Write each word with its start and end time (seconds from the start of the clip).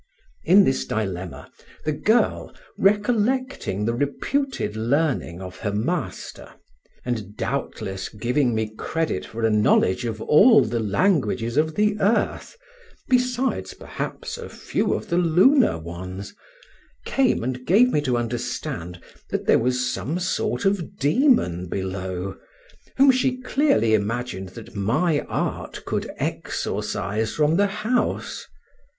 In 0.43 0.63
this 0.63 0.85
dilemma, 0.85 1.51
the 1.85 1.91
girl, 1.91 2.55
recollecting 2.75 3.85
the 3.85 3.93
reputed 3.93 4.75
learning 4.75 5.43
of 5.43 5.57
her 5.59 5.71
master 5.71 6.51
(and 7.05 7.37
doubtless 7.37 8.09
giving 8.09 8.55
me 8.55 8.73
credit 8.75 9.27
for 9.27 9.43
a 9.45 9.51
knowledge 9.51 10.03
of 10.05 10.19
all 10.19 10.63
the 10.63 10.79
languages 10.79 11.55
of 11.55 11.75
the 11.75 11.99
earth 11.99 12.57
besides 13.09 13.75
perhaps 13.75 14.39
a 14.39 14.49
few 14.49 14.95
of 14.95 15.09
the 15.09 15.19
lunar 15.19 15.77
ones), 15.77 16.33
came 17.05 17.43
and 17.43 17.63
gave 17.67 17.91
me 17.93 18.01
to 18.01 18.17
understand 18.17 18.99
that 19.29 19.45
there 19.45 19.59
was 19.59 19.95
a 19.99 20.19
sort 20.19 20.65
of 20.65 20.97
demon 20.97 21.67
below, 21.69 22.35
whom 22.97 23.11
she 23.11 23.39
clearly 23.39 23.93
imagined 23.93 24.49
that 24.49 24.75
my 24.75 25.19
art 25.29 25.85
could 25.85 26.09
exorcise 26.17 27.35
from 27.35 27.55
the 27.55 27.67
house. 27.67 28.47